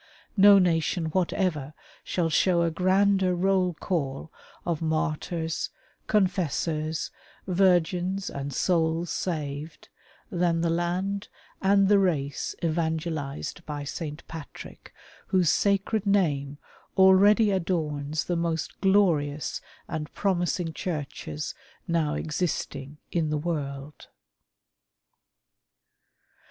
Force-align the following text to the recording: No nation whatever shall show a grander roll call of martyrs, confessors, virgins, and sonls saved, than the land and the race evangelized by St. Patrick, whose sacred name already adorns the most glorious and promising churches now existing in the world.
No 0.35 0.57
nation 0.57 1.11
whatever 1.11 1.75
shall 2.03 2.31
show 2.31 2.63
a 2.63 2.71
grander 2.71 3.35
roll 3.35 3.75
call 3.75 4.31
of 4.65 4.81
martyrs, 4.81 5.69
confessors, 6.07 7.11
virgins, 7.45 8.27
and 8.27 8.51
sonls 8.51 9.09
saved, 9.11 9.89
than 10.31 10.61
the 10.61 10.71
land 10.71 11.27
and 11.61 11.87
the 11.87 11.99
race 11.99 12.55
evangelized 12.63 13.63
by 13.67 13.83
St. 13.83 14.27
Patrick, 14.27 14.91
whose 15.27 15.51
sacred 15.51 16.07
name 16.07 16.57
already 16.97 17.51
adorns 17.51 18.23
the 18.25 18.35
most 18.35 18.81
glorious 18.81 19.61
and 19.87 20.11
promising 20.15 20.73
churches 20.73 21.53
now 21.87 22.15
existing 22.15 22.97
in 23.11 23.29
the 23.29 23.37
world. 23.37 24.07